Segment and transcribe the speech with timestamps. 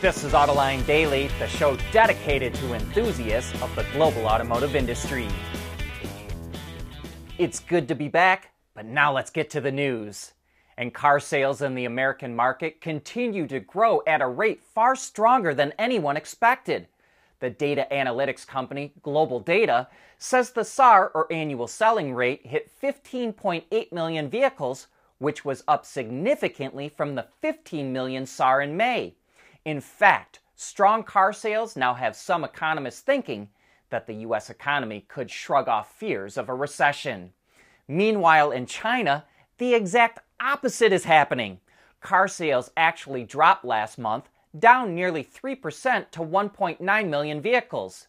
[0.00, 5.28] This is Autoline Daily, the show dedicated to enthusiasts of the global automotive industry.
[7.36, 10.32] It's good to be back, but now let's get to the news.
[10.78, 15.52] And car sales in the American market continue to grow at a rate far stronger
[15.52, 16.86] than anyone expected.
[17.40, 24.30] The data analytics company GlobalData says the SAR, or annual selling rate, hit 15.8 million
[24.30, 24.86] vehicles,
[25.18, 29.16] which was up significantly from the 15 million SAR in May.
[29.64, 33.50] In fact, strong car sales now have some economists thinking
[33.90, 34.48] that the U.S.
[34.48, 37.32] economy could shrug off fears of a recession.
[37.86, 39.24] Meanwhile, in China,
[39.58, 41.60] the exact opposite is happening.
[42.00, 44.28] Car sales actually dropped last month,
[44.58, 48.06] down nearly 3% to 1.9 million vehicles.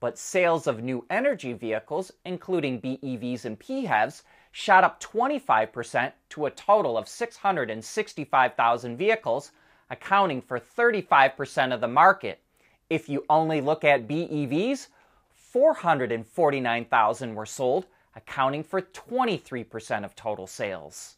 [0.00, 4.22] But sales of new energy vehicles, including BEVs and PHEVs,
[4.52, 9.52] shot up 25% to a total of 665,000 vehicles,
[9.90, 12.40] accounting for 35% of the market.
[12.88, 14.88] If you only look at BEVs,
[15.34, 21.16] 449,000 were sold, accounting for 23% of total sales.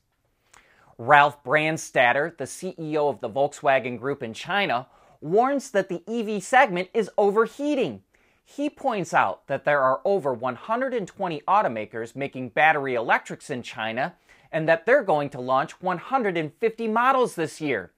[0.98, 4.86] Ralph Brandstatter, the CEO of the Volkswagen Group in China,
[5.20, 8.02] warns that the EV segment is overheating.
[8.44, 14.14] He points out that there are over 120 automakers making battery electrics in China
[14.50, 17.91] and that they're going to launch 150 models this year.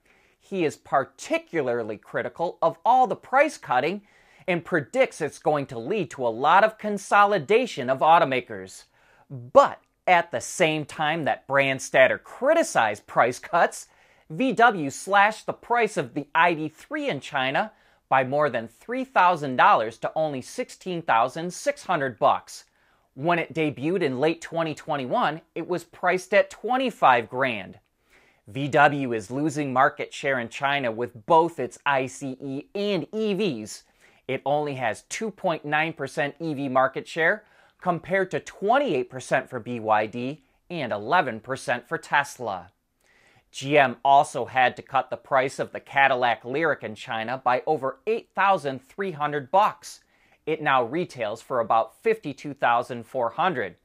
[0.47, 4.03] He is particularly critical of all the price cutting
[4.47, 8.85] and predicts it's going to lead to a lot of consolidation of automakers.
[9.31, 13.89] But at the same time that Brandstatter criticized price cuts,
[14.31, 17.73] VW slashed the price of the ID3 in China
[18.11, 22.65] by more than $3,000 to only 16,600 bucks.
[23.15, 27.79] When it debuted in late 2021, it was priced at 25 grand.
[28.53, 32.37] VW is losing market share in China with both its ICE and
[33.11, 33.85] EVs.
[34.29, 37.45] It only has 2.9% EV market share
[37.81, 42.71] compared to 28% for BYD and 11% for Tesla.
[43.51, 48.01] GM also had to cut the price of the Cadillac Lyriq in China by over
[48.07, 50.01] 8,300 bucks.
[50.45, 53.77] It now retails for about 52,400.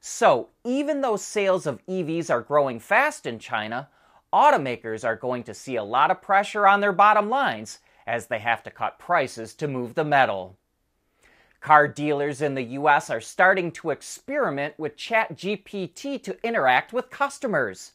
[0.00, 3.88] So, even though sales of EVs are growing fast in China,
[4.32, 8.38] automakers are going to see a lot of pressure on their bottom lines as they
[8.38, 10.56] have to cut prices to move the metal.
[11.60, 17.92] Car dealers in the US are starting to experiment with ChatGPT to interact with customers.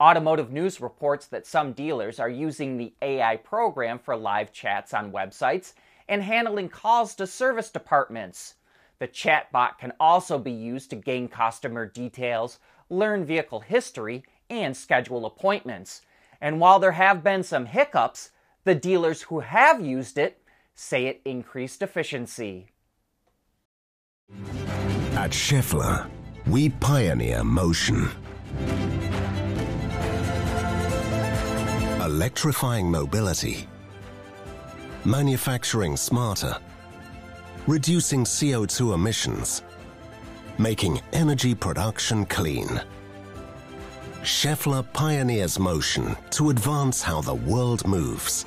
[0.00, 5.10] Automotive News reports that some dealers are using the AI program for live chats on
[5.10, 5.72] websites
[6.08, 8.54] and handling calls to service departments.
[8.98, 12.58] The chatbot can also be used to gain customer details,
[12.90, 16.02] learn vehicle history, and schedule appointments.
[16.40, 18.30] And while there have been some hiccups,
[18.64, 20.42] the dealers who have used it
[20.74, 22.68] say it increased efficiency.
[25.14, 26.08] At Schaeffler,
[26.46, 28.08] we pioneer motion
[32.08, 33.68] electrifying mobility,
[35.04, 36.56] manufacturing smarter,
[37.66, 39.62] reducing CO2 emissions,
[40.56, 42.80] making energy production clean.
[44.22, 48.44] Schaeffler pioneers motion to advance how the world moves.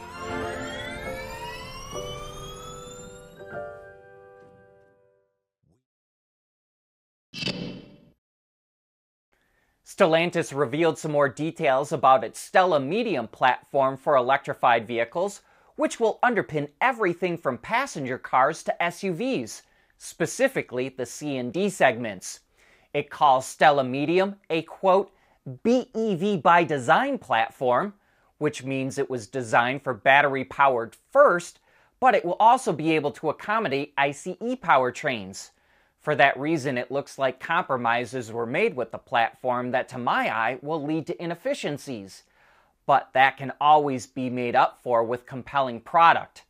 [9.85, 15.41] Stellantis revealed some more details about its STLA Medium platform for electrified vehicles,
[15.77, 19.61] which will underpin everything from passenger cars to SUVs,
[19.97, 22.41] specifically the C and D segments.
[22.93, 25.13] It calls STLA Medium a quote,
[25.45, 27.93] BEV by design platform,
[28.37, 31.59] which means it was designed for battery powered first,
[31.99, 35.51] but it will also be able to accommodate ICE powertrains.
[35.99, 40.35] For that reason, it looks like compromises were made with the platform that, to my
[40.35, 42.23] eye, will lead to inefficiencies.
[42.87, 46.43] But that can always be made up for with compelling product.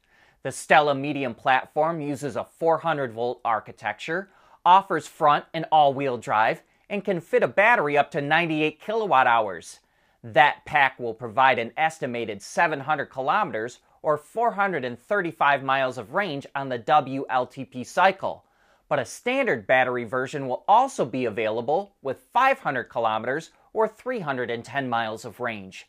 [0.44, 4.30] The STLA Medium platform uses a 400 volt architecture,
[4.66, 9.26] offers front and all wheel drive, and can fit a battery up to 98 kilowatt
[9.26, 9.80] hours.
[10.24, 16.78] That pack will provide an estimated 700 kilometers or 435 miles of range on the
[16.78, 18.46] WLTP cycle
[18.92, 25.24] but a standard battery version will also be available with 500 kilometers or 310 miles
[25.24, 25.86] of range.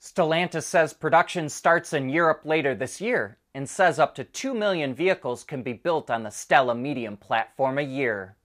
[0.00, 4.94] Stellantis says production starts in Europe later this year and says up to 2 million
[4.94, 8.35] vehicles can be built on the STLA Medium platform a year.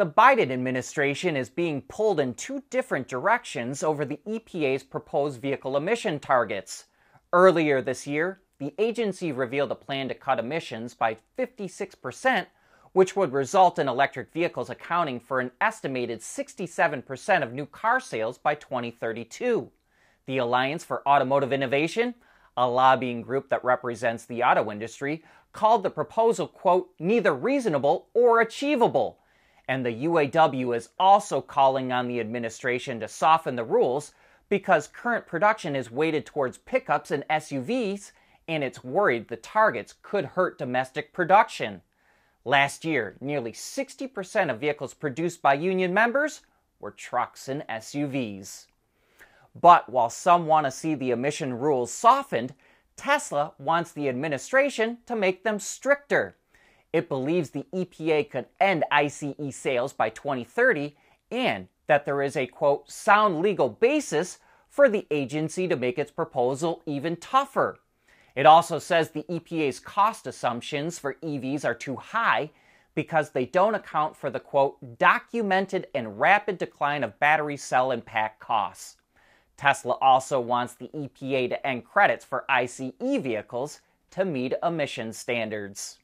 [0.00, 5.76] The Biden administration is being pulled in two different directions over the EPA's proposed vehicle
[5.76, 6.86] emission targets.
[7.34, 12.46] Earlier this year, the agency revealed a plan to cut emissions by 56%,
[12.94, 18.38] which would result in electric vehicles accounting for an estimated 67% of new car sales
[18.38, 19.70] by 2032.
[20.24, 22.14] The Alliance for Automotive Innovation,
[22.56, 25.22] a lobbying group that represents the auto industry,
[25.52, 29.19] called the proposal, quote, neither reasonable or achievable.
[29.70, 34.12] And the UAW is also calling on the administration to soften the rules
[34.48, 38.10] because current production is weighted towards pickups and SUVs,
[38.48, 41.82] and it's worried the targets could hurt domestic production.
[42.44, 46.40] Last year, nearly 60% of vehicles produced by union members
[46.80, 48.66] were trucks and SUVs.
[49.54, 52.54] But while some want to see the emission rules softened,
[52.96, 56.34] Tesla wants the administration to make them stricter.
[56.92, 60.96] It believes the EPA could end ICE sales by 2030
[61.30, 64.38] and that there is a quote sound legal basis
[64.68, 67.78] for the agency to make its proposal even tougher.
[68.34, 72.50] It also says the EPA's cost assumptions for EVs are too high
[72.94, 78.04] because they don't account for the quote documented and rapid decline of battery cell and
[78.04, 78.96] pack costs.
[79.56, 85.99] Tesla also wants the EPA to end credits for ICE vehicles to meet emission standards.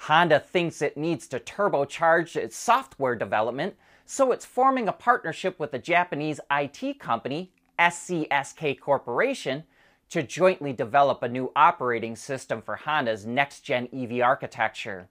[0.00, 3.74] Honda thinks it needs to turbocharge its software development
[4.06, 9.64] so it's forming a partnership with the Japanese IT company, SCSK Corporation,
[10.10, 15.08] to jointly develop a new operating system for Honda's next gen EV architecture.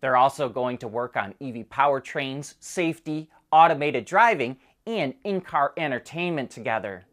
[0.00, 6.50] They're also going to work on EV powertrains, safety, automated driving, and in car entertainment
[6.50, 7.06] together.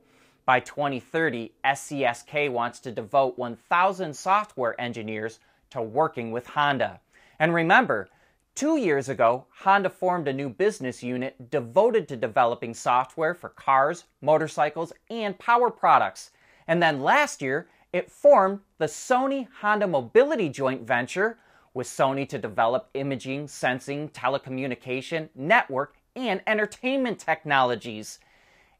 [0.45, 5.39] By 2030, SCSK wants to devote 1,000 software engineers
[5.73, 7.01] to working with Honda.
[7.37, 8.09] And remember,
[8.55, 14.03] Two years ago, Honda formed a new business unit devoted to developing software for cars,
[14.21, 16.29] motorcycles, and power products.
[16.67, 21.39] And then last year, it formed the Sony Honda Mobility joint venture
[21.73, 28.19] with Sony to develop imaging, sensing, telecommunication, network, and entertainment technologies.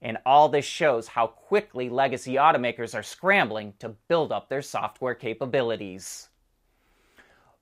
[0.03, 5.15] And all this shows how quickly legacy automakers are scrambling to build up their software
[5.15, 6.29] capabilities.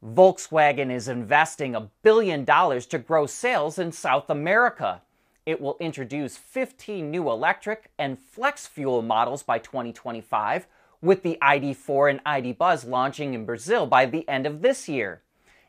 [0.04, 5.04] Volkswagen is investing a billion dollars to grow sales in South America.
[5.46, 10.66] It will introduce 15 new electric and flex fuel models by 2025,
[11.04, 15.22] with the ID4 and ID Buzz launching in Brazil by the end of this year.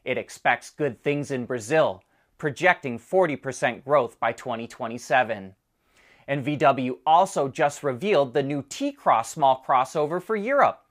[0.03, 2.03] It expects good things in Brazil,
[2.39, 5.55] projecting 40% growth by 2027.
[6.27, 10.83] And VW also just revealed the new T Cross small crossover for Europe.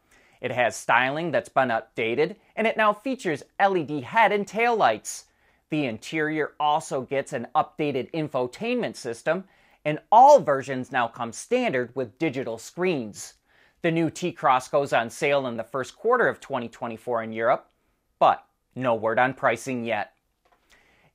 [0.41, 5.25] It has styling that's been updated, and it now features LED head and tail lights.
[5.69, 9.45] The interior also gets an updated infotainment system,
[9.85, 13.35] and all versions now come standard with digital screens.
[13.83, 17.69] The new T Cross goes on sale in the first quarter of 2024 in Europe,
[18.19, 18.45] but
[18.75, 20.13] no word on pricing yet.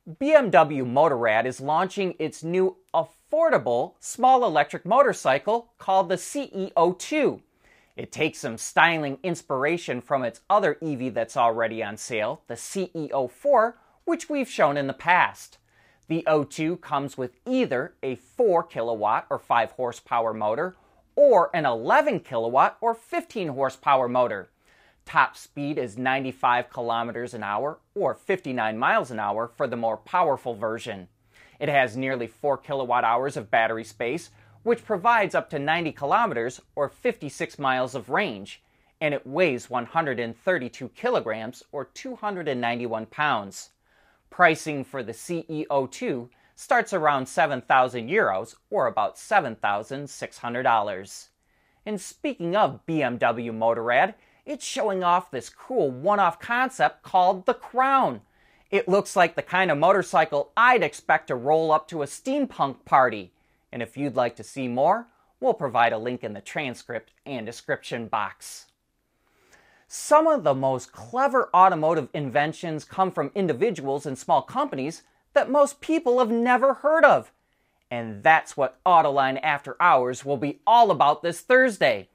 [0.08, 7.42] BMW Motorrad is launching its new affordable small electric motorcycle called the CE 02.
[7.96, 13.10] It takes some styling inspiration from its other EV that's already on sale, the CE
[13.30, 15.58] 04, which we've shown in the past.
[16.08, 20.76] The O2 comes with either a 4 kilowatt or 5 horsepower motor
[21.16, 24.50] or an 11 kilowatt or 15 horsepower motor.
[25.06, 29.96] Top speed is 95 kilometers an hour or 59 miles an hour for the more
[29.96, 31.08] powerful version.
[31.58, 34.30] It has nearly 4 kilowatt hours of battery space,
[34.66, 38.60] which provides up to 90 kilometers or 56 miles of range,
[39.00, 43.70] and it weighs 132 kilograms or 291 pounds.
[44.28, 51.28] Pricing for the CE 02 starts around 7,000 euros or about $7,600.
[51.86, 57.54] And speaking of BMW Motorrad, it's showing off this cool one off concept called the
[57.54, 58.20] Crown.
[58.72, 62.84] It looks like the kind of motorcycle I'd expect to roll up to a steampunk
[62.84, 63.30] party.
[63.76, 65.06] And if you'd like to see more,
[65.38, 68.68] we'll provide a link in the transcript and description box.
[69.86, 75.02] Some of the most clever automotive inventions come from individuals and small companies
[75.34, 77.32] that most people have never heard of.
[77.90, 82.08] And that's what Autoline After Hours will be all about this Thursday.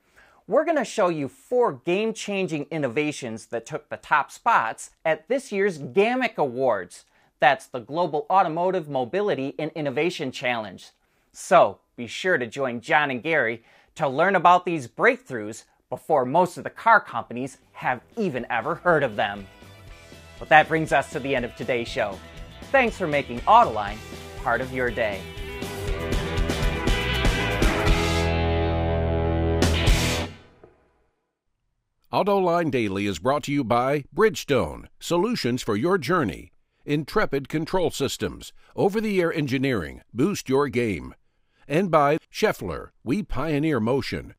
[0.47, 5.27] We're going to show you four game changing innovations that took the top spots at
[5.27, 7.05] this year's GAMIC Awards.
[7.39, 10.89] That's the Global Automotive Mobility and Innovation Challenge.
[11.33, 13.63] So be sure to join John and Gary
[13.95, 19.03] to learn about these breakthroughs before most of the car companies have even ever heard
[19.03, 19.45] of them.
[20.39, 22.17] But that brings us to the end of today's show.
[22.71, 23.97] Thanks for making Autoline
[24.43, 25.21] part of your day.
[32.11, 36.51] Autoline Daily is brought to you by Bridgestone, solutions for your journey.
[36.85, 41.13] Intrepid Control Systems, over the air engineering, boost your game.
[41.71, 44.35] And by Schaeffler, we pioneer motion.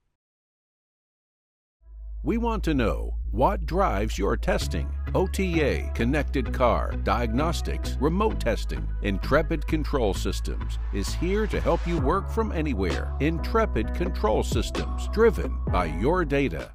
[2.22, 4.86] We want to know what drives your testing.
[5.14, 8.86] OTA, connected car, diagnostics, remote testing.
[9.00, 13.14] Intrepid Control Systems is here to help you work from anywhere.
[13.20, 16.74] Intrepid Control Systems, driven by your data.